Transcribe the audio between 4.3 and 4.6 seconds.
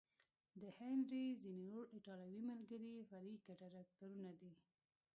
دي.